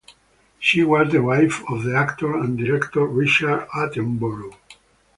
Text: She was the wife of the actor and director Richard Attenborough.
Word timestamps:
She 0.57 0.81
was 0.83 1.11
the 1.11 1.21
wife 1.21 1.61
of 1.69 1.83
the 1.83 1.95
actor 1.95 2.35
and 2.35 2.57
director 2.57 3.05
Richard 3.05 3.67
Attenborough. 3.69 4.55